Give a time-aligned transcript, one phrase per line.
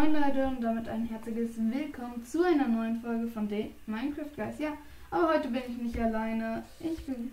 [0.00, 4.58] Moin Leute und damit ein herzliches Willkommen zu einer neuen Folge von den Minecraft Guys.
[4.58, 4.72] Ja,
[5.10, 6.64] aber heute bin ich nicht alleine.
[6.78, 7.32] Ich bin,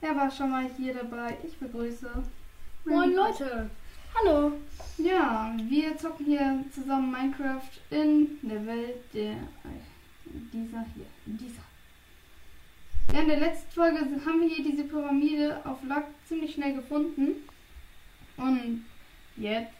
[0.00, 1.36] er war schon mal hier dabei.
[1.46, 2.10] Ich begrüße.
[2.84, 3.70] Moin Leute.
[4.12, 4.54] Hallo.
[4.98, 9.36] Ja, wir zocken hier zusammen Minecraft in der Welt der
[10.52, 11.62] dieser hier, dieser.
[13.12, 17.36] Ja, in der letzten Folge haben wir hier diese Pyramide auf Lack ziemlich schnell gefunden.
[18.36, 18.84] Und
[19.36, 19.79] jetzt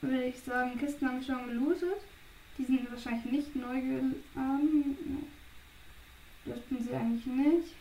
[0.00, 2.00] würde ich sagen, Kisten haben wir schon gelootet.
[2.58, 4.96] Die sind wahrscheinlich nicht neu geladen.
[5.04, 5.26] Nee.
[6.46, 7.74] Dürften sie eigentlich nicht.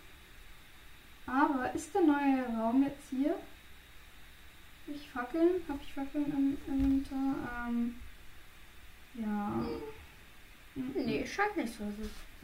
[1.25, 3.31] Aber ist der neue Raum jetzt hier?
[3.31, 5.61] Hab ich Fackeln?
[5.67, 7.67] Habe ich Fackeln im Inventar?
[7.67, 7.95] Ähm,
[9.15, 9.65] ja.
[10.75, 11.83] Nee, scheint nicht so,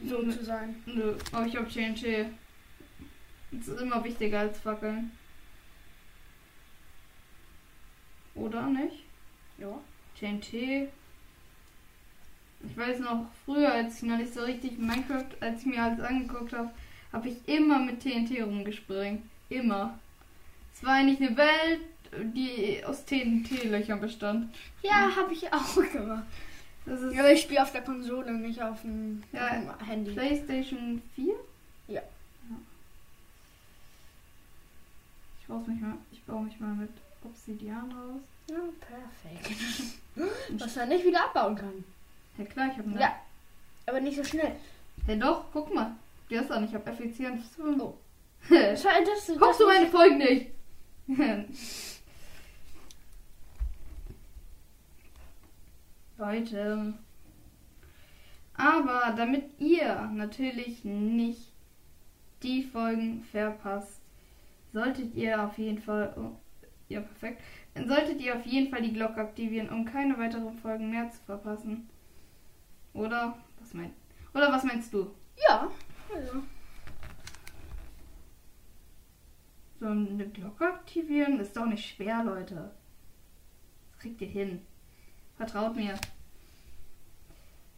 [0.06, 0.32] so Nö.
[0.32, 0.82] zu sein.
[0.86, 2.30] Nö, aber ich habe TNT.
[3.52, 5.10] Das ist immer wichtiger als Fackeln.
[8.34, 9.05] Oder nicht?
[9.58, 9.78] Ja.
[10.18, 10.88] TNT.
[12.68, 16.00] Ich weiß noch, früher, als ich noch nicht so richtig Minecraft, als ich mir alles
[16.00, 16.70] angeguckt habe,
[17.12, 19.28] habe ich immer mit TNT rumgespringen.
[19.48, 19.98] Immer.
[20.74, 21.80] Es war eigentlich eine Welt,
[22.34, 24.54] die aus TNT-Löchern bestand.
[24.82, 26.24] Ja, habe ich auch gemacht.
[26.84, 30.12] Das ist Aber ich spiele auf der Konsole, nicht auf dem, Ja, auf dem Handy.
[30.12, 31.34] PlayStation 4?
[31.88, 32.02] Ja.
[35.40, 36.90] Ich baue mich mal, ich baue mich mal mit
[37.24, 38.22] Obsidian raus.
[38.48, 39.54] Ja, perfekt.
[40.62, 41.84] Was er nicht wieder abbauen kann.
[42.38, 42.90] Ja klar, ich habe.
[42.98, 43.14] Ja.
[43.86, 44.56] Aber nicht so schnell.
[45.06, 45.94] Ja doch, guck mal.
[46.28, 47.42] Die hast du nicht, ich habe Effizienz.
[47.58, 47.62] Oh.
[48.48, 50.50] Guckst Das, das, das, du meine Folgen nicht?
[56.18, 56.94] Leute.
[58.54, 61.52] Aber damit ihr natürlich nicht
[62.42, 64.00] die Folgen verpasst,
[64.72, 66.14] solltet ihr auf jeden Fall.
[66.16, 66.32] Oh,
[66.88, 67.42] ja, perfekt.
[67.74, 71.20] Dann solltet ihr auf jeden Fall die Glocke aktivieren, um keine weiteren Folgen mehr zu
[71.24, 71.88] verpassen.
[72.92, 73.36] Oder?
[73.60, 73.92] Was mein,
[74.34, 75.10] oder was meinst du?
[75.48, 75.70] Ja.
[76.14, 76.42] Also.
[79.78, 82.70] So eine Glocke aktivieren ist doch nicht schwer, Leute.
[83.90, 84.62] Das kriegt ihr hin.
[85.36, 85.94] Vertraut mir.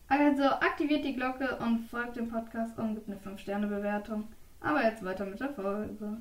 [0.07, 4.29] Also aktiviert die Glocke und folgt dem Podcast und gibt eine 5-Sterne-Bewertung.
[4.61, 6.19] Aber jetzt weiter mit der Folge.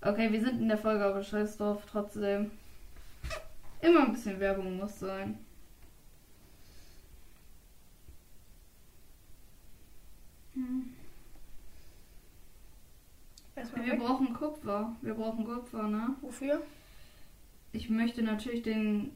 [0.00, 2.52] Okay, wir sind in der Folge, aber scheiß drauf, trotzdem.
[3.80, 5.38] Immer ein bisschen Werbung muss sein.
[10.54, 10.94] Hm.
[13.56, 13.98] Wir weg.
[13.98, 14.96] brauchen Kupfer.
[15.02, 16.14] Wir brauchen Kupfer, ne?
[16.20, 16.62] Wofür?
[17.72, 19.12] Ich möchte natürlich den.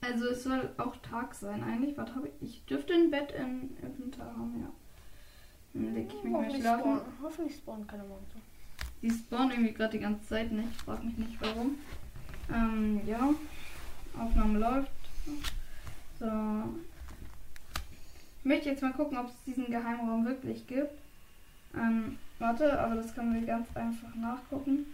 [0.00, 1.96] Also es soll auch Tag sein eigentlich.
[1.96, 2.34] Was habe ich?
[2.42, 4.70] Ich dürfte ein Bett im Inventar haben, ja.
[5.72, 6.80] Dann leg ich mich mal schlafen.
[6.80, 8.38] spawnen, hoffentlich spawnen keine Monster.
[9.04, 10.66] Die spawnen irgendwie gerade die ganze Zeit nicht.
[10.74, 11.74] Ich frag mich nicht warum.
[12.50, 13.34] Ähm, ja.
[14.18, 14.90] Aufnahme läuft.
[16.18, 16.26] So.
[18.38, 20.94] Ich möchte jetzt mal gucken, ob es diesen Geheimraum wirklich gibt.
[21.74, 24.86] Ähm, warte, aber das können wir ganz einfach nachgucken.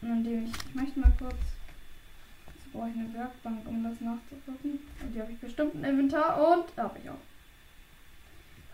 [0.00, 1.34] Indem ich, ich möchte mal kurz.
[1.34, 4.78] Jetzt brauche ich eine Werkbank, um das nachzugucken.
[5.02, 7.18] Und die habe ich bestimmt im Inventar und habe ich auch.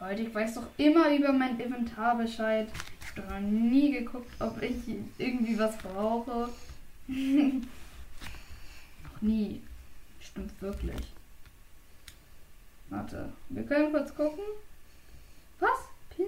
[0.00, 2.68] Leute, ich weiß doch immer über mein Inventar Bescheid.
[3.00, 4.76] Ich habe doch noch nie geguckt, ob ich
[5.18, 6.48] irgendwie was brauche.
[7.06, 7.62] noch
[9.20, 9.62] nie.
[10.20, 11.12] Stimmt wirklich.
[12.90, 14.44] Warte, wir können kurz gucken.
[15.60, 15.78] Was?
[16.10, 16.26] Pin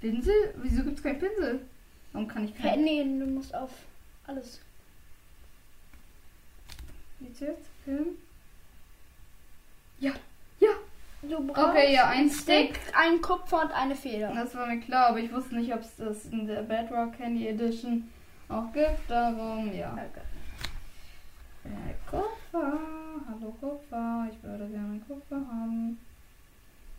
[0.00, 0.54] Pinsel?
[0.56, 1.60] Wieso gibt es keinen Pinsel?
[2.12, 2.84] Warum kann ich keinen?
[2.84, 3.70] nee, du musst auf
[4.26, 4.60] alles.
[7.20, 7.68] Geht's jetzt?
[7.84, 8.08] Film?
[10.00, 10.12] Ja,
[11.24, 12.80] Okay, ja, ein Stick.
[12.94, 14.32] ein Kupfer und eine Feder.
[14.34, 17.46] Das war mir klar, aber ich wusste nicht, ob es das in der Bedrock Candy
[17.46, 18.10] Edition
[18.48, 19.08] auch gibt.
[19.08, 19.96] Darum, ja.
[21.64, 22.80] Äh, Kupfer.
[23.28, 24.26] Hallo Kupfer.
[24.32, 25.98] Ich würde gerne Kupfer haben.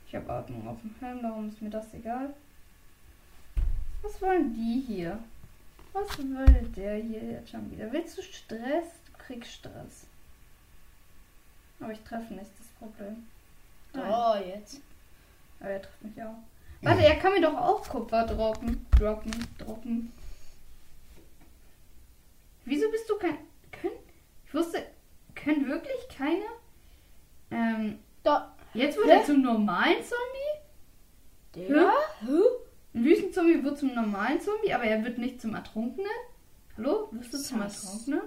[0.07, 2.33] Ich habe Atmung auf dem Helm, darum ist mir das egal.
[4.03, 5.19] Was wollen die hier?
[5.91, 7.91] Was will der hier jetzt schon wieder?
[7.91, 9.01] Willst du Stress?
[9.05, 10.07] Du kriegst Stress.
[11.79, 13.27] Aber ich treffe nicht das Problem.
[13.95, 14.81] Oh, jetzt.
[15.59, 16.35] Aber er trifft mich auch.
[16.81, 18.85] Warte, er kann mir doch auch Kupfer droppen.
[18.97, 20.11] Droppen, droppen.
[22.65, 23.37] Wieso bist du kein.
[23.71, 23.99] Können.
[24.45, 24.85] Ich wusste.
[25.35, 26.45] Können wirklich keine.
[27.51, 27.99] Ähm.
[28.23, 28.55] Da.
[28.73, 29.19] Jetzt wird Hä?
[29.19, 31.69] er zum normalen Zombie?
[31.69, 31.93] Der?
[32.93, 36.09] Ein Wüstenzombie wird zum normalen Zombie, aber er wird nicht zum Ertrunkenen?
[36.77, 37.07] Hallo?
[37.11, 37.61] Wirst du zum.
[37.61, 38.21] Ertrunkenen?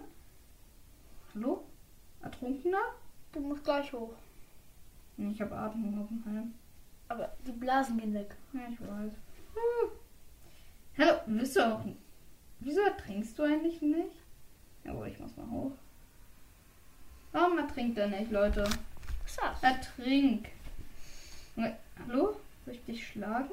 [1.34, 1.64] Hallo?
[2.22, 2.82] Ertrunkener?
[3.32, 4.14] Du musst gleich hoch.
[5.18, 6.54] Ich habe Atmung auf dem Helm.
[7.08, 8.34] Aber die Blasen gehen weg.
[8.52, 9.12] Ja, ich weiß.
[9.54, 9.90] Hm.
[10.98, 11.80] Hallo, bist du auch.
[12.60, 14.16] Wieso ertrinkst du eigentlich nicht?
[14.84, 15.72] Jawohl, ich muss mal hoch.
[17.32, 18.64] Warum ertrinkt er nicht, Leute?
[19.26, 19.62] Sass.
[19.62, 20.48] Ertrink.
[21.54, 22.36] Ne, Hallo?
[22.64, 23.50] Soll ich dich schlagen?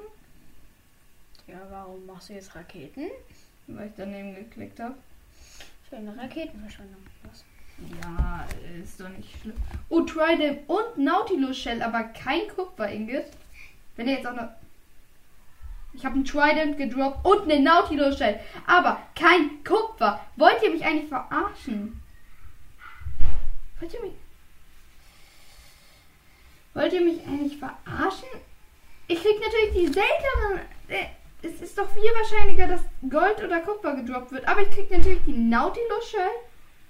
[1.48, 3.10] Ja, warum machst du jetzt Raketen?
[3.68, 4.96] Weil ich daneben geklickt habe.
[5.90, 7.02] Schöne Raketenverschwendung.
[7.24, 7.44] Was?
[8.02, 8.46] Ja,
[8.82, 9.56] ist doch nicht schlimm.
[9.90, 13.26] Oh, Trident und Nautilus Shell, aber kein Kupfer, Ingrid.
[13.96, 14.50] Wenn ihr jetzt auch noch.
[15.94, 20.20] Ich habe einen Trident gedroppt und eine Nautilus Shell, aber kein Kupfer.
[20.38, 22.02] Wollt ihr mich eigentlich verarschen?
[23.80, 24.14] Wollt ihr mich.
[26.74, 28.28] Wollt ihr mich eigentlich verarschen?
[29.08, 30.66] Ich krieg natürlich die seltenen.
[30.88, 31.06] äh,
[31.44, 34.48] Es ist doch viel wahrscheinlicher, dass Gold oder Kupfer gedroppt wird.
[34.48, 36.32] Aber ich krieg natürlich die Nautilus Shell.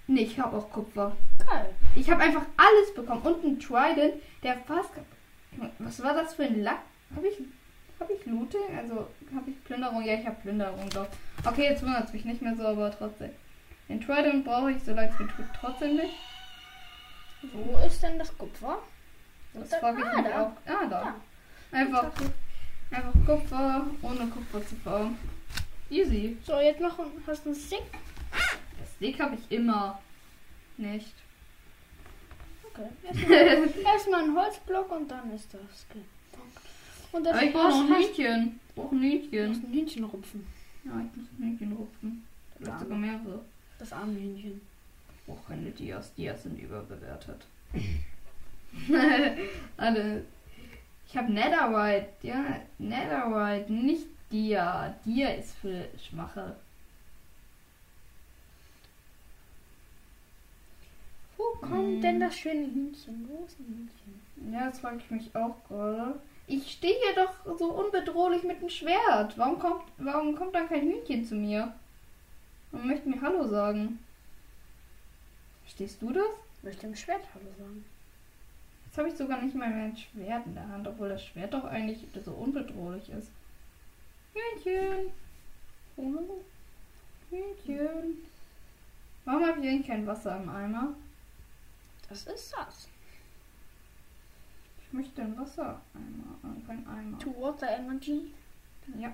[0.08, 1.16] Nee, ich habe auch Kupfer.
[1.48, 1.70] Geil.
[1.96, 3.22] Ich habe einfach alles bekommen.
[3.22, 4.90] Und ein Trident, der fast.
[5.80, 6.80] Was war das für ein Lack?
[7.16, 7.38] Habe ich.
[8.00, 8.78] Habe ich Looting?
[8.78, 10.04] Also habe ich Plünderung?
[10.04, 11.08] Ja, ich habe Plünderung doch.
[11.46, 13.30] Okay, jetzt wundert es mich nicht mehr so, aber trotzdem.
[13.88, 16.14] Den Trident brauche ich, solange es mir tut, trotzdem nicht.
[17.54, 18.80] Wo ist denn das Kupfer?
[19.54, 20.42] Das Da- frage ich ah, mich da.
[20.42, 20.52] auch.
[20.66, 21.02] Ah, da.
[21.02, 21.16] Ja.
[21.72, 22.12] Einfach,
[22.92, 25.18] einfach Kupfer, ohne Kupfer zu bauen.
[25.90, 26.38] Easy.
[26.44, 26.98] So, jetzt noch
[27.28, 27.84] hast du einen Stick?
[29.04, 30.00] Stick habe ich immer
[30.78, 31.14] nicht.
[32.64, 32.88] Okay.
[33.04, 35.86] Erstmal erst ein Holzblock und dann ist das.
[37.12, 38.60] Und das Aber ich brauche noch ein Hühnchen.
[38.70, 39.48] Ich brauche ein Du Hühnchen.
[39.50, 40.48] musst ein Hühnchen rupfen.
[40.86, 42.24] Ja, ich muss ein Hühnchen rupfen.
[42.58, 43.42] Vielleicht sogar mehrere.
[43.78, 44.62] Das arme Hühnchen.
[45.20, 46.14] Ich brauche keine Dias.
[46.14, 47.46] Dias sind überbewertet.
[49.76, 50.24] Alle.
[51.10, 52.08] Ich habe Netherite.
[52.22, 54.96] Ja, Netherite, nicht Dia.
[55.06, 56.56] Dia ist für Schwache.
[61.38, 62.02] Wo kommt Mm.
[62.02, 63.28] denn das schöne Hühnchen?
[63.30, 63.90] Wo ist ein
[64.38, 64.54] Hühnchen?
[64.54, 66.20] Ja, das frage ich mich auch gerade.
[66.48, 69.38] Ich stehe hier doch so unbedrohlich mit dem Schwert.
[69.38, 71.74] Warum kommt, warum kommt dann kein Hühnchen zu mir?
[72.72, 74.00] Und möchte mir Hallo sagen.
[75.64, 76.26] Verstehst du das?
[76.62, 77.86] Möchte im Schwert Hallo sagen.
[78.86, 81.64] Jetzt habe ich sogar nicht mal mein Schwert in der Hand, obwohl das Schwert doch
[81.64, 83.32] eigentlich so unbedrohlich ist.
[84.34, 85.12] Hühnchen.
[85.98, 86.44] Hallo.
[87.30, 88.18] Hühnchen.
[89.26, 90.94] Warum habe ich eigentlich kein Wasser im Eimer?
[92.14, 92.88] Das ist das.
[94.86, 95.80] Ich möchte ein Wassereimer.
[96.44, 97.18] äh, Kein Eimer.
[97.18, 98.32] To water energy.
[99.00, 99.12] Ja.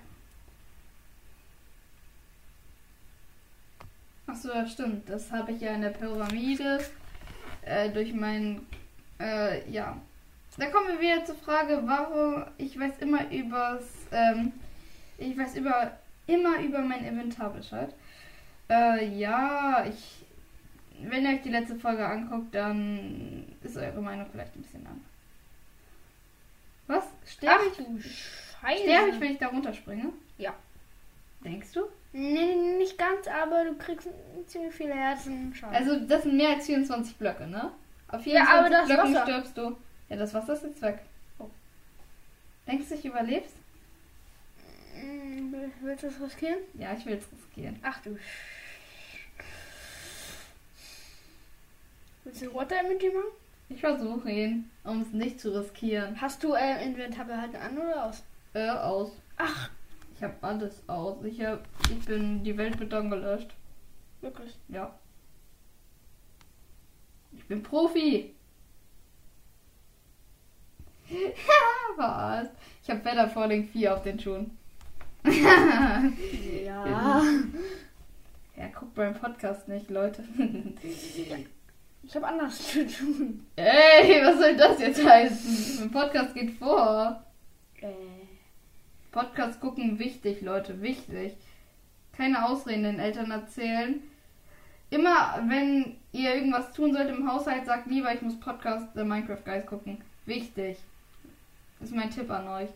[4.27, 5.07] Achso, ja stimmt.
[5.09, 6.83] Das habe ich ja in der Pyramide
[7.61, 8.67] äh, durch meinen.
[9.17, 9.97] Äh, ja.
[10.57, 13.85] Da kommen wir wieder zur Frage, warum ich weiß immer übers.
[14.11, 14.51] Ähm,
[15.17, 15.97] ich weiß über
[16.27, 17.93] immer über mein Inventar Bescheid.
[18.69, 20.25] Äh, ja, ich.
[21.03, 25.03] Wenn ihr euch die letzte Folge anguckt, dann ist eure Meinung vielleicht ein bisschen anders.
[26.87, 27.05] Was?
[27.31, 27.77] Sterbe ich?
[27.77, 28.83] du Scheiße.
[28.83, 30.11] Sterbe ich, wenn ich da runterspringe?
[30.37, 30.53] Ja.
[31.43, 31.81] Denkst du?
[32.11, 34.09] Nee, nicht ganz, aber du kriegst
[34.47, 35.53] ziemlich viele Herzen.
[35.55, 35.75] Schade.
[35.75, 37.71] Also, das sind mehr als 24 Blöcke, ne?
[38.07, 39.23] Auf Ja, 24 aber das Blöcken Wasser.
[39.25, 39.77] stirbst du.
[40.09, 40.99] Ja, das Wasser ist jetzt weg.
[41.37, 41.49] Oh.
[42.67, 43.53] Denkst du, ich überlebst?
[44.95, 46.57] Mm, Willst du es riskieren?
[46.73, 47.79] Ja, ich will es riskieren.
[47.83, 48.09] Ach du.
[48.11, 48.17] Sch-
[52.29, 53.31] Willst du Water Energy machen?
[53.69, 56.21] Ich versuche ihn, um es nicht zu riskieren.
[56.21, 58.23] Hast du äh, Inventar behalten an oder aus?
[58.53, 59.11] Äh, aus.
[59.35, 59.71] Ach,
[60.15, 61.25] Ich habe alles aus.
[61.25, 63.49] Ich, hab, ich bin die Welt mit dann gelöscht.
[64.21, 64.55] wirklich.
[64.67, 64.93] Ja.
[67.31, 68.35] Ich bin Profi.
[71.97, 72.47] Was?
[72.83, 74.56] Ich habe Feather Falling 4 auf den Schuhen.
[76.63, 77.23] Ja.
[78.56, 80.23] Ja, guckt beim Podcast nicht, Leute.
[82.09, 83.45] Ich habe anders zu tun.
[83.56, 85.80] Ey, was soll das jetzt heißen?
[85.80, 87.23] Mein Podcast geht vor.
[87.81, 87.92] Äh,
[89.11, 91.33] Podcast gucken wichtig, Leute, wichtig.
[92.18, 94.01] Keine Ausreden den Eltern erzählen.
[94.89, 99.45] Immer, wenn ihr irgendwas tun sollt im Haushalt, sagt lieber, ich muss Podcast The Minecraft
[99.45, 100.04] Guys gucken.
[100.25, 100.80] Wichtig.
[101.80, 102.69] Das ist mein Tipp an euch.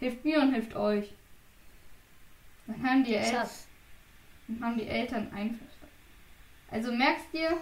[0.00, 1.12] Hilft mir und hilft euch.
[2.66, 3.32] Dann haben die, El
[4.48, 5.86] dann haben die Eltern einverstanden.
[6.72, 7.56] Also merkst dir,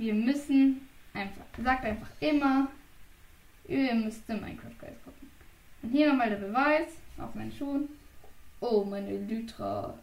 [0.00, 2.68] wir müssen einfach, sagt einfach immer,
[3.68, 5.30] ihr müsst The Minecraft Guys gucken.
[5.82, 6.88] Und hier nochmal der Beweis
[7.18, 7.88] auf meinen Schuhen.
[8.60, 9.98] Oh, meine Lytra.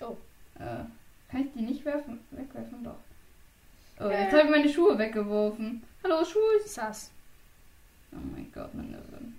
[0.00, 0.16] Oh.
[0.58, 0.84] Äh,
[1.30, 2.20] kann ich die nicht werfen?
[2.30, 2.96] Wegwerfen doch.
[4.00, 4.22] Oh, Äh.
[4.24, 5.82] jetzt habe ich meine Schuhe weggeworfen.
[6.02, 6.60] Hallo, Schuhe.
[6.64, 7.10] Sass.
[8.12, 9.38] Oh mein Gott, meine Neven.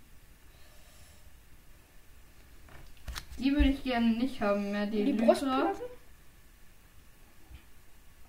[3.40, 5.74] Die würde ich gerne nicht haben mehr, die, Die Lytra.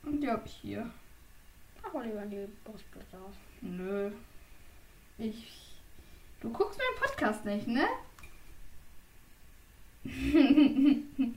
[0.05, 0.90] Und die habe ich hier.
[1.92, 3.35] Mal lieber die Brustplatte aus.
[3.61, 4.11] Nö.
[5.18, 5.76] Ich.
[6.40, 7.87] Du guckst meinen Podcast nicht, ne?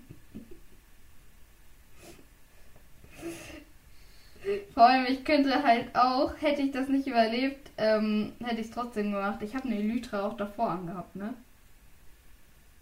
[4.73, 8.73] Vor allem, ich könnte halt auch, hätte ich das nicht überlebt, ähm, hätte ich es
[8.73, 9.41] trotzdem gemacht.
[9.41, 11.33] Ich habe eine Elytra auch davor angehabt, ne?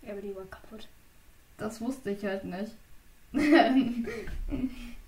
[0.01, 0.87] Ja, aber die war kaputt.
[1.57, 2.73] Das wusste ich halt nicht.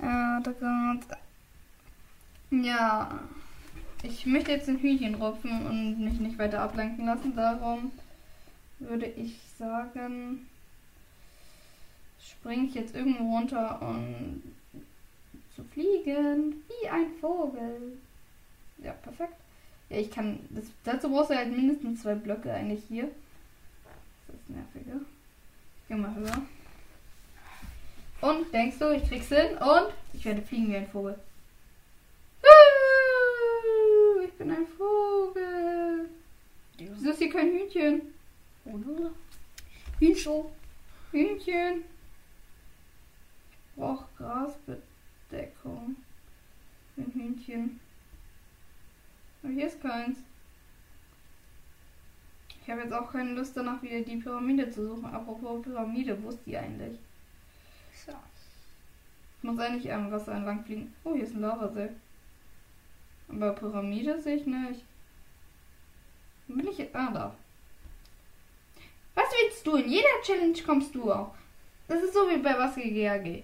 [0.00, 1.06] Kommt.
[2.50, 3.20] Ja.
[4.02, 7.36] Ich möchte jetzt ein Hühnchen rupfen und mich nicht weiter ablenken lassen.
[7.36, 7.92] Darum
[8.78, 10.46] würde ich sagen,
[12.18, 14.42] springe ich jetzt irgendwo runter und
[15.54, 17.98] zu fliegen wie ein Vogel.
[18.78, 19.34] Ja, perfekt.
[19.90, 20.40] Ja, ich kann.
[20.50, 23.10] Das, dazu brauchst du halt mindestens zwei Blöcke eigentlich hier.
[24.26, 25.04] Das ist nerviger.
[25.88, 26.42] Geh mal höher.
[28.20, 31.18] Und denkst du, ich krieg's hin und ich werde fliegen wie ein Vogel.
[34.24, 36.08] Ich bin ein Vogel.
[36.76, 38.02] Wieso ist hier kein Hühnchen?
[38.66, 39.10] Oder?
[39.98, 40.44] Hühnchen.
[41.10, 41.84] Hühnchen.
[43.66, 45.96] Ich brauche Grasbedeckung.
[46.96, 47.80] Ein Hühnchen.
[49.42, 50.18] Aber hier ist keins.
[52.62, 55.06] Ich habe jetzt auch keine Lust danach wieder die Pyramide zu suchen.
[55.06, 56.98] Apropos Pyramide, wo ist die eigentlich?
[58.06, 58.12] So.
[59.38, 60.92] Ich muss eigentlich am Wasser entlang fliegen.
[61.04, 61.88] Oh, hier ist ein Lavasee.
[63.28, 64.84] Aber Pyramide sehe ich nicht.
[66.48, 66.94] Wo bin ich jetzt?
[66.94, 67.34] Ah, da.
[69.14, 69.76] Was willst du?
[69.76, 71.34] In jeder Challenge kommst du auch.
[71.88, 73.42] Das ist so wie bei Was geht GAG.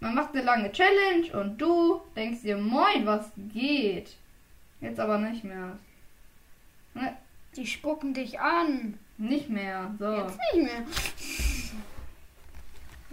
[0.00, 4.16] Man macht eine lange Challenge und du denkst dir, moin, was geht?
[4.80, 5.78] Jetzt aber nicht mehr.
[6.94, 7.16] Ne,
[7.56, 8.98] Die spucken dich an.
[9.16, 9.94] nicht mehr.
[9.98, 10.12] So.
[10.12, 10.84] Jetzt nicht mehr.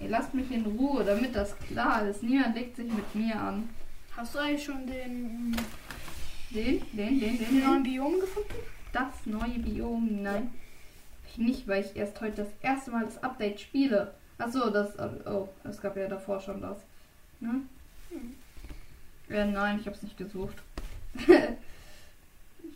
[0.01, 2.23] Ihr lasst mich in Ruhe, damit das klar ist.
[2.23, 3.69] Niemand legt sich mit mir an.
[4.17, 5.55] Hast du eigentlich schon den,
[6.49, 7.63] Den, den, den, den, den den.
[7.63, 8.49] neuen Biom gefunden?
[8.91, 10.51] Das neue Biom, nein.
[11.29, 14.13] Ich nicht, weil ich erst heute das erste Mal das Update spiele.
[14.37, 14.89] Achso, das.
[15.25, 16.77] Oh, es gab ja davor schon das.
[17.39, 17.61] Ne?
[19.29, 20.55] Ja, nein, ich hab's nicht gesucht.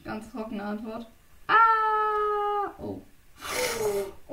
[0.06, 1.08] Ganz trockene Antwort.
[1.48, 2.72] Ah!
[2.80, 3.02] Oh.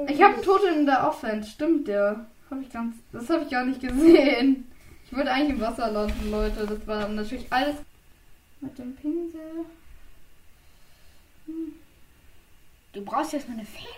[0.06, 2.26] Ich habe Tote in der Offense, stimmt der.
[2.52, 2.97] Hab ich ganz.
[3.12, 4.71] Das habe ich gar nicht gesehen.
[5.06, 6.66] Ich wollte eigentlich im Wasser landen, Leute.
[6.66, 7.76] Das war natürlich alles
[8.61, 9.64] mit dem Pinsel.
[12.92, 13.88] Du brauchst jetzt mal eine Feder.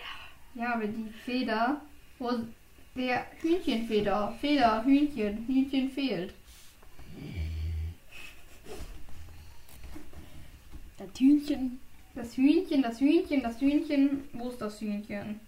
[0.54, 1.80] Ja, aber die Feder,
[2.20, 2.30] wo
[2.94, 6.32] der Hühnchenfeder, Feder, Hühnchen, Hühnchen fehlt.
[10.96, 11.80] Das Hühnchen.
[12.14, 15.40] Das Hühnchen, das Hühnchen, das Hühnchen, wo ist das Hühnchen?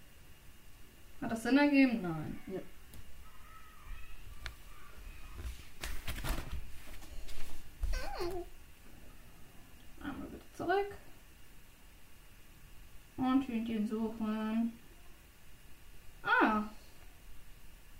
[1.21, 2.01] Hat das Sinn ergeben?
[2.01, 2.37] Nein.
[2.47, 2.59] Ja.
[10.01, 10.91] Einmal bitte zurück.
[13.17, 14.73] Und Hühnchen suchen.
[16.23, 16.63] Ah,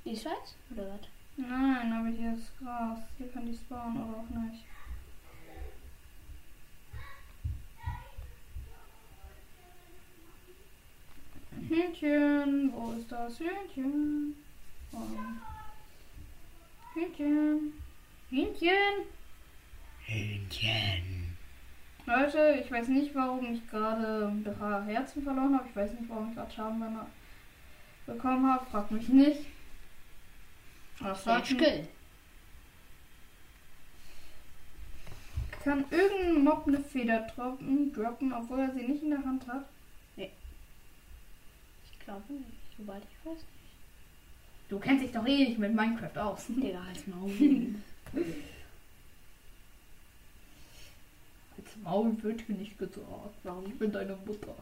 [0.04, 0.56] Die ist weiß?
[0.72, 1.08] Oder was?
[1.38, 3.00] nein, aber hier ist Gras.
[3.18, 4.64] Hier kann die spawnen oder auch nicht.
[11.70, 14.36] Hühnchen, wo ist das Hühnchen?
[14.94, 14.98] Oh.
[16.94, 17.74] Hühnchen.
[18.30, 19.06] Hühnchen.
[20.06, 21.27] Hühnchen.
[22.08, 25.68] Leute, ich weiß nicht, warum ich gerade drei Herzen verloren habe.
[25.70, 26.82] Ich weiß nicht, warum ich gerade Schaden
[28.06, 28.66] bekommen habe.
[28.66, 29.42] Fragt mich nicht.
[31.00, 31.90] Was Sehr sagt.
[35.66, 39.66] Kann irgendein Mob eine Feder droppen, droppen, obwohl er sie nicht in der Hand hat?
[40.16, 40.30] Ich
[42.00, 42.48] glaube nicht,
[42.78, 43.40] soweit ich weiß.
[44.70, 46.46] Du kennst dich doch eh nicht mit Minecraft aus.
[46.50, 47.30] Digga, halt's Maul.
[48.16, 48.24] Als
[51.84, 53.04] Maul wird hier nicht gesagt.
[53.44, 53.66] Warum?
[53.68, 54.54] Ich bin deine Mutter.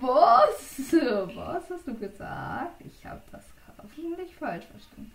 [0.00, 0.92] Was?
[1.34, 2.80] Was hast du gesagt?
[2.84, 3.44] Ich habe das
[3.82, 5.12] hoffentlich falsch verstanden.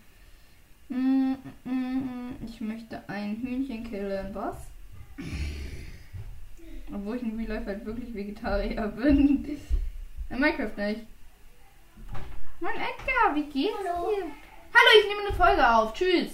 [0.88, 4.34] Mm, mm, mm, Ich möchte ein Hühnchen killen.
[4.34, 4.56] Was?
[6.92, 9.44] Obwohl ich in Real Life halt wirklich Vegetarier bin.
[10.30, 11.02] In Minecraft nicht.
[12.60, 14.10] Mein Edgar, wie geht's Hallo.
[14.10, 14.24] dir?
[14.24, 15.94] Hallo, ich nehme eine Folge auf.
[15.94, 16.32] Tschüss.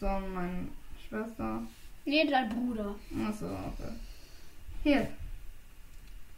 [0.00, 0.68] So, meine
[1.08, 1.62] Schwester.
[2.04, 2.94] Nee, dein Bruder.
[3.26, 3.92] Achso, okay.
[4.82, 5.00] Hier.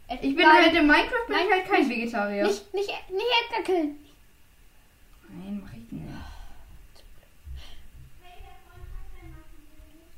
[0.07, 2.43] Ed- Ich bin Nein, halt in Minecraft bin Nein, ich halt kein nicht- Vegetarier.
[2.47, 3.95] Nicht, nicht, nicht Edgar killen.
[5.29, 6.07] Nein, mach ich nicht.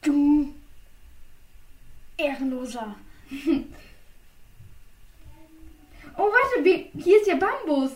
[0.01, 0.53] Du.
[2.17, 2.95] Ehrenloser.
[6.15, 7.93] Oh, warte, wie, hier ist ja Bambus.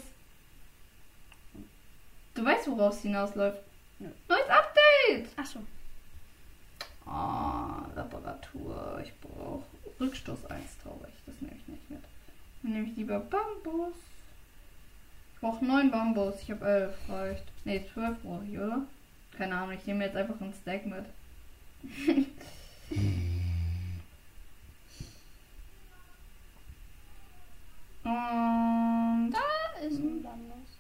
[2.34, 3.60] Du weißt, woraus es hinausläuft.
[5.38, 5.60] Achso.
[7.06, 9.00] Ah, Reparatur.
[9.04, 9.64] Ich brauche
[10.00, 11.14] Rückstoß 1, traurig.
[11.26, 12.04] Das nehme ich nicht mit.
[12.64, 13.96] Dann nehme ich lieber Bambus.
[15.34, 16.42] Ich brauche neun Bambus.
[16.42, 17.46] Ich habe elf, reicht.
[17.66, 18.82] Ne, 12 brauche ich, oder?
[19.38, 21.06] Keine Ahnung, ich nehme jetzt einfach einen Stack mit.
[28.04, 30.78] Und Da ist ein Bambus.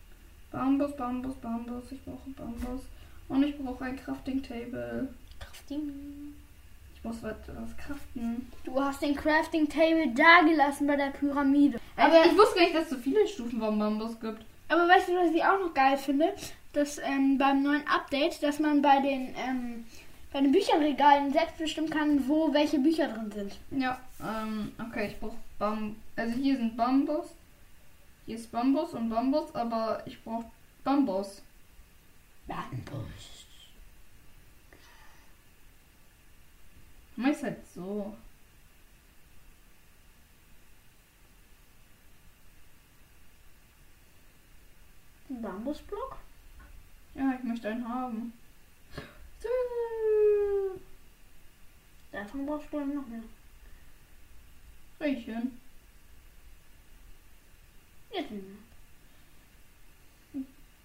[0.52, 1.92] Bambus, Bambus, Bambus.
[1.92, 2.82] Ich brauche Bambus.
[3.30, 5.10] Und ich brauche ein Crafting Table.
[5.40, 6.34] Crafting.
[6.96, 8.52] Ich muss was, was craften.
[8.64, 11.80] Du hast den Crafting Table da gelassen bei der Pyramide.
[11.96, 14.44] Aber Aber, ich wusste gar nicht, dass es so viele Stufen vom Bambus gibt.
[14.70, 16.34] aber weißt du, was ich auch noch geil finde?
[16.74, 19.86] Dass ähm, beim neuen Update, dass man bei den, ähm,
[20.34, 23.58] bei den Bücherregalen selbst bestimmen kann, wo welche Bücher drin sind.
[23.82, 25.96] Ja, ähm, okay, ich brauche Bambus.
[26.16, 27.28] Also hier sind Bambus.
[28.26, 30.46] Hier ist Bambus und Bambus, aber ich brauche
[30.84, 31.42] Bambus.
[37.16, 38.16] Mach ich's halt so.
[45.30, 46.18] Ein Bambusblock?
[47.16, 48.34] Ja, ich möchte einen haben.
[52.12, 53.24] Davon brauchst du noch mehr.
[55.00, 55.60] Riechen.
[58.12, 58.67] Jetzt nicht mehr.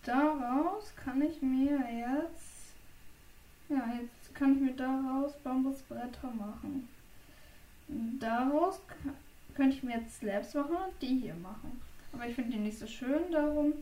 [0.04, 2.74] Daraus kann ich mir jetzt.
[3.68, 6.88] Ja, jetzt kann ich mir daraus Bambusbretter machen.
[8.18, 8.80] Daraus
[9.54, 11.80] könnte ich mir jetzt Slabs machen und die hier machen.
[12.12, 13.72] Aber ich finde die nicht so schön, darum.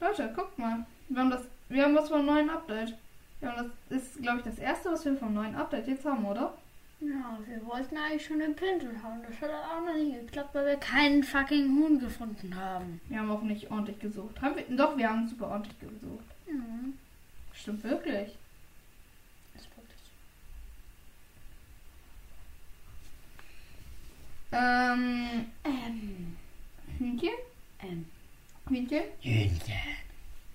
[0.00, 0.84] Leute, guckt mal.
[1.08, 1.42] Wir haben das.
[1.68, 2.96] Wir haben was vom neuen Update.
[3.40, 6.24] Ja, und das ist, glaube ich, das erste, was wir vom neuen Update jetzt haben,
[6.24, 6.54] oder?
[7.00, 9.22] Ja, wir wollten eigentlich schon den Pinsel haben.
[9.22, 13.00] Das hat auch noch nicht geklappt, weil wir keinen fucking Huhn gefunden haben.
[13.08, 14.40] Wir haben auch nicht ordentlich gesucht.
[14.42, 16.24] Haben wir, doch, wir haben super ordentlich gesucht.
[16.46, 16.98] Mhm.
[17.54, 18.36] Stimmt wirklich.
[19.54, 19.98] Das ist wirklich.
[24.52, 26.36] Ähm, Ähm.
[26.98, 27.30] Hühnchen?
[27.82, 28.06] Ähm.
[28.68, 29.04] Hühnchen?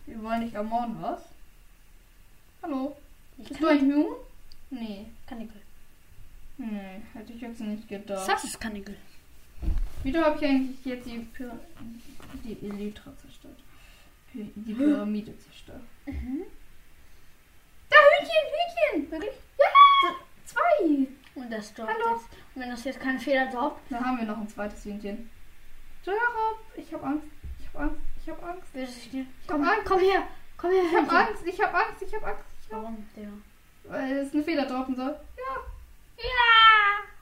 [0.05, 1.23] Wir wollen dich ermorden, was?
[2.61, 2.95] Hallo?
[3.39, 4.15] Ich Bist du ein Huhn?
[4.69, 5.07] Nee.
[5.25, 5.64] Kanickel.
[6.57, 8.27] Nee, hätte ich jetzt nicht gedacht.
[8.27, 8.95] Das ist Kanickel.
[10.03, 11.57] Wieso habe ich eigentlich jetzt die, Pyra
[12.43, 13.59] die Elytra zerstört?
[14.31, 15.81] Py- Die Pyramide zerstört.
[16.05, 16.43] Mhm.
[17.89, 19.11] Da, Hühnchen, Hühnchen!
[19.11, 19.35] Wirklich?
[19.57, 20.15] Ja!
[20.45, 21.07] Zwei!
[21.35, 22.15] Und das droppt Hallo.
[22.15, 22.29] jetzt.
[22.55, 25.29] Und wenn das jetzt kein Fehler droppt, Da haben wir noch ein zweites Hühnchen.
[26.05, 27.27] Jarob, ich habe Angst.
[27.59, 28.01] Ich habe Angst.
[28.23, 28.73] Ich habe Angst.
[28.75, 29.21] dir.
[29.21, 29.85] Ich Komm, hab Angst.
[29.89, 30.23] komm her.
[30.57, 30.83] Komm her.
[30.89, 31.09] Ich habe.
[31.27, 31.43] Angst.
[31.45, 32.01] Ich habe Angst.
[32.01, 32.43] Ich habe Angst.
[32.61, 33.29] Ich hab, Warum, Digga?
[33.87, 35.19] weil es eine Feder droppen soll.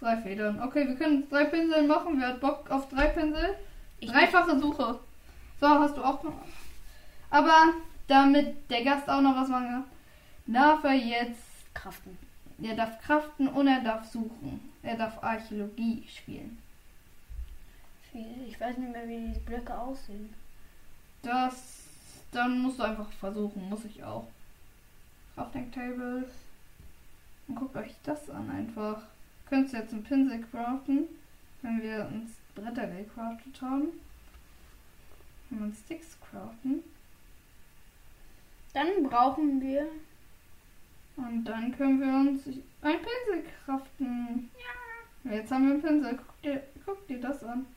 [0.04, 0.62] Drei Federn.
[0.62, 2.20] Okay, wir können drei Pinsel machen.
[2.20, 3.56] Wer hat Bock auf drei Pinsel?
[4.02, 5.00] Ich Dreifache Suche.
[5.62, 6.34] So, hast du auch noch.
[7.30, 7.74] Aber
[8.08, 9.84] damit der Gast auch noch was machen kann,
[10.46, 11.40] darf er jetzt.
[11.74, 12.18] Kraften.
[12.62, 14.74] Er darf kraften und er darf suchen.
[14.84, 16.62] Er darf Archäologie spielen.
[18.46, 20.34] Ich weiß nicht mehr, wie die Blöcke aussehen.
[21.22, 21.86] Das.
[22.34, 23.70] Dann musst du einfach versuchen.
[23.70, 24.28] Muss ich auch.
[25.36, 26.30] Crafting Table.
[27.48, 29.02] Und guckt euch das an einfach.
[29.54, 31.08] Könntest du jetzt einen Pinsel craften,
[31.62, 33.90] wenn wir uns Bretter gecraftet haben.
[35.48, 36.82] Wenn wir uns Sticks craften.
[38.74, 39.86] Dann brauchen wir.
[41.18, 44.50] Und dann können wir uns ein Pinsel craften.
[45.24, 45.34] Ja.
[45.34, 46.18] Jetzt haben wir einen Pinsel.
[46.18, 47.68] Guck dir, guck dir das an.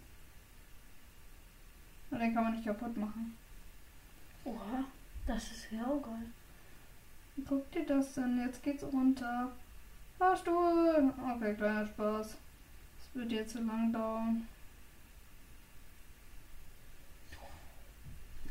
[2.10, 3.36] Und den kann man nicht kaputt machen.
[4.46, 4.82] Oha,
[5.26, 6.30] das ist ja auch geil.
[7.46, 8.40] Guck dir das an.
[8.40, 9.52] Jetzt geht's runter.
[10.18, 11.12] Fahrstuhl.
[11.34, 12.28] Okay, kleiner Spaß.
[12.98, 14.46] Das wird jetzt zu lang dauern.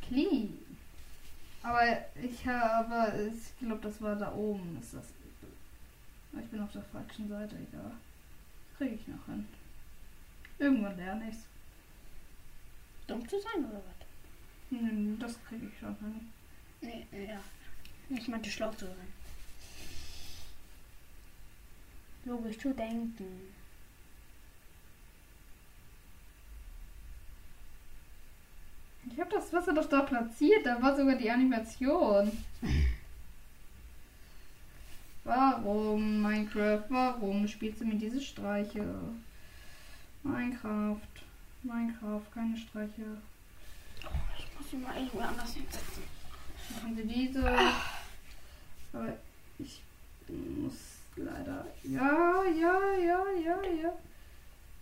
[0.02, 0.58] Clean.
[1.64, 1.82] Aber
[2.22, 4.78] ich habe, ich glaube, das war da oben.
[4.80, 5.06] Ist das?
[6.40, 7.92] Ich bin auf der falschen Seite, egal.
[8.78, 9.48] Kriege ich noch hin.
[10.60, 11.46] Irgendwann lerne ich's.
[13.08, 14.80] Dumm zu sein oder was?
[14.80, 16.30] Hm, Das kriege ich schon hin.
[16.82, 17.40] Nee, nee, ja.
[18.10, 19.14] Ich meinte schlau zu sein.
[22.26, 23.54] Logisch zu denken.
[29.12, 32.32] Ich habe das Wasser doch da platziert, da war sogar die Animation.
[35.24, 38.86] Warum, Minecraft, warum spielst du mir diese Streiche?
[40.24, 41.00] Minecraft,
[41.64, 43.18] Minecraft, keine Streiche.
[44.38, 46.04] Ich muss sie mal irgendwo anders hinsetzen.
[46.76, 47.48] Machen wir diese.
[48.94, 49.14] Aber
[49.60, 49.82] ich
[50.28, 51.66] muss leider.
[51.84, 53.94] Ja, ja, ja, ja, ja.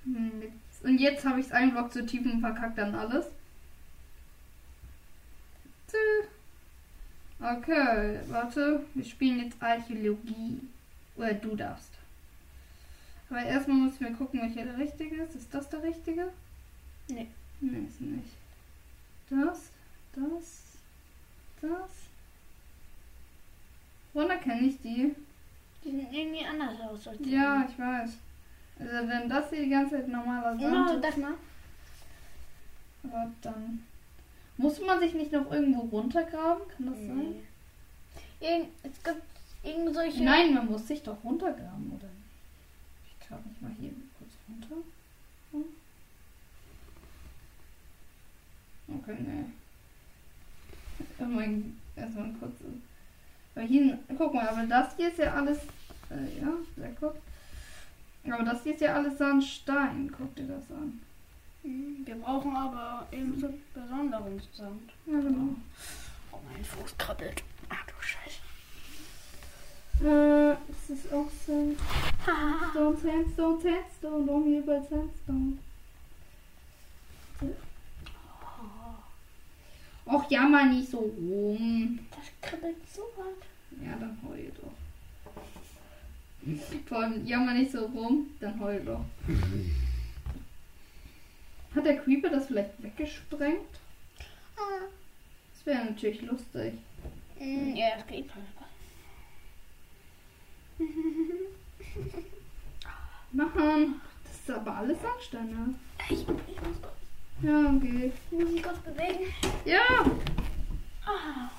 [0.05, 0.43] Hm,
[0.83, 3.25] Und jetzt habe ich es einen Block zu tief und verkackt dann alles.
[7.39, 8.85] Okay, warte.
[8.93, 10.61] Wir spielen jetzt Archäologie.
[11.15, 11.91] Oder du darfst.
[13.29, 15.35] Aber erstmal müssen wir gucken, welcher der richtige ist.
[15.35, 16.31] Ist das der richtige?
[17.07, 17.27] Nee.
[17.59, 18.29] Nee, ist nicht.
[19.29, 19.69] Das,
[20.15, 20.61] das,
[21.61, 21.89] das,
[24.43, 25.15] kenne ich die.
[26.13, 27.09] Irgendwie anders aus.
[27.21, 28.11] Ja, ich weiß.
[28.79, 31.33] Also wenn das hier die ganze Zeit normaler Mach Sand das mal.
[33.03, 33.83] aber dann
[34.57, 36.67] muss man sich nicht noch irgendwo runtergraben?
[36.67, 37.17] Kann das sein?
[37.17, 38.47] Nee.
[38.47, 39.23] Irgend, es gibt
[39.63, 40.23] irgend solche.
[40.23, 42.09] Nein, man muss sich doch runtergraben, oder?
[43.07, 44.75] Ich grabe mich mal hier kurz runter.
[45.51, 45.65] Hm.
[48.99, 49.45] Okay, ne.
[51.25, 52.67] Mein, erstmal ein kurzes.
[53.55, 55.59] Weil hier, guck mal, aber das hier ist ja alles.
[56.13, 57.15] Äh, ja, sehr gut.
[58.31, 60.11] Aber das hier ist ja alles Sandstein.
[60.15, 61.01] Guck dir das an.
[61.63, 64.91] Hm, Wir brauchen aber eben so Besonderungssand.
[65.05, 65.55] Ja, genau.
[66.31, 67.43] Oh, mein Fuß krabbelt.
[67.69, 68.41] Ach du Scheiße.
[70.05, 71.79] Äh, das ist auch Sand.
[72.25, 74.27] Sandstone, Sandstone, Sandstone.
[74.27, 75.57] Warum hier bei Sandstone?
[80.05, 81.99] Och, jammer nicht so rum.
[82.11, 83.43] Das kribbelt so hart.
[83.83, 84.72] Ja, dann heul doch.
[86.87, 89.05] Vor allem, jammer nicht so rum, dann heul doch.
[91.75, 93.61] Hat der Creeper das vielleicht weggesprengt?
[94.57, 94.85] Ah.
[95.53, 96.73] Das wäre natürlich lustig.
[97.37, 98.29] Hm, Ja, das geht.
[103.31, 104.01] Machen.
[104.23, 105.73] Das ist aber alles Sandstein, ne?
[106.09, 106.77] Ich, ich muss,
[107.41, 108.11] Ja, okay.
[108.31, 109.33] ich muss mich kurz bewegen.
[109.65, 110.05] Ja!
[111.05, 111.49] Ah.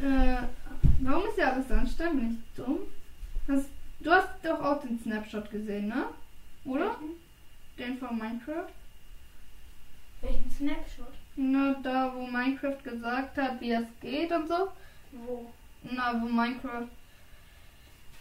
[0.00, 0.42] Äh,
[1.00, 2.16] warum ist ja alles Sandstein?
[2.16, 2.78] Bin ich dumm?
[3.48, 3.68] Hast,
[4.00, 6.06] du hast doch auch den Snapshot gesehen, ne?
[6.64, 6.96] Oder?
[7.78, 8.68] Den von Minecraft?
[10.20, 11.12] Welchen Snapshot?
[11.36, 14.68] Na, da wo Minecraft gesagt hat, wie das geht und so.
[15.12, 15.50] Wo?
[15.82, 16.88] Na, wo Minecraft.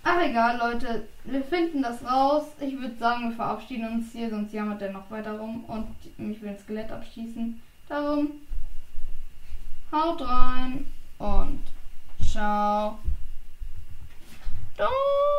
[0.03, 1.07] Ach egal, Leute.
[1.25, 2.45] Wir finden das raus.
[2.61, 5.87] Ich würde sagen, wir verabschieden uns hier, sonst jammert er noch weiter rum und
[6.17, 7.61] mich will ein Skelett abschießen.
[7.89, 8.31] Darum.
[9.91, 10.85] Haut rein
[11.17, 11.61] und
[12.37, 12.99] So,
[14.77, 15.37] don't.